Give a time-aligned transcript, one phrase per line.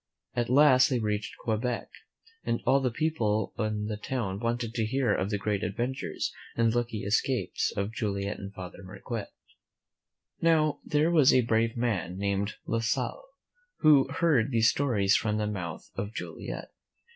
[0.33, 1.87] At last they reached Quebec,
[2.43, 6.31] and all the people in the town wanted to hear of the great adven tures
[6.55, 9.31] and lucky escapes of Joliet and Father Marquette.
[10.41, 13.21] Now, there was a brave man named La Salle,
[13.81, 16.71] who heard these stories from the mouth of Joliet.